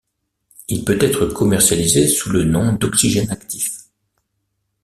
Il 0.67 0.83
peut 0.83 0.97
être 0.99 1.27
commercialisé 1.27 2.07
sous 2.07 2.31
le 2.31 2.43
nom 2.43 2.73
d'oxygène 2.73 3.29
actif. 3.29 3.77